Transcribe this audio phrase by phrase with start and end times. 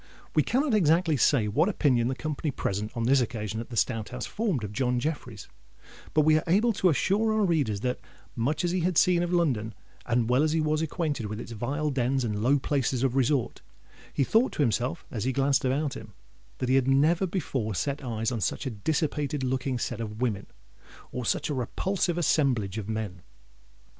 [0.33, 4.09] We cannot exactly say what opinion the company present on this occasion at the Stout
[4.09, 5.47] House formed of John Jeffreys;
[6.15, 7.99] but we are able to assure our readers that,
[8.35, 9.75] much as he had seen of London,
[10.07, 13.61] and well as he was acquainted with its vile dens and low places of resort,
[14.11, 16.13] he thought to himself, as he glanced about him,
[16.57, 20.47] that he had never before set eyes on such a dissipated looking set of women
[21.11, 23.21] or such a repulsive assemblage of men.